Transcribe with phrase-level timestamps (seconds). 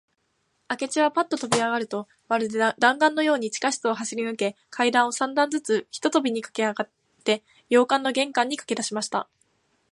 [0.67, 6.89] 明智はパッととびあがると、まるで弾丸だんがんのように、地下室を走りぬけ、階段を三段ずつ一とびにかけあがっ
[7.23, 9.29] て、洋館の玄関にかけだしました。